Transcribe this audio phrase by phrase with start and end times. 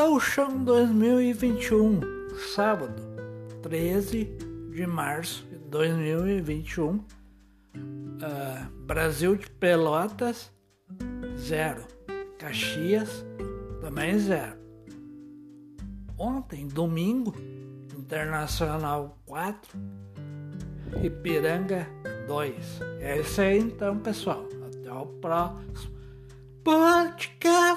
[0.00, 2.00] Gauchão 2021,
[2.54, 3.02] sábado,
[3.60, 4.24] 13
[4.72, 6.94] de março de 2021.
[6.94, 7.04] Uh,
[8.22, 10.50] ah, Brasil de Pelotas,
[11.36, 11.84] zero.
[12.38, 13.26] Caxias,
[13.82, 14.56] também zero.
[16.16, 17.34] Ontem, domingo,
[17.94, 19.78] Internacional 4,
[21.04, 21.86] Ipiranga
[22.26, 22.80] 2.
[23.00, 24.48] É isso aí então, pessoal.
[24.66, 25.92] Até o próximo
[26.64, 27.69] podcast.